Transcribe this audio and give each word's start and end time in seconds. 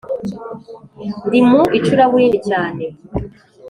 ndi 1.27 1.39
mu 1.47 1.61
icuraburindi 1.77 2.37
cyane 2.49 2.83